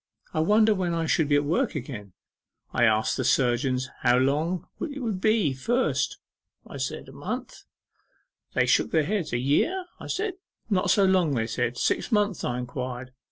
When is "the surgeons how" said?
3.17-4.17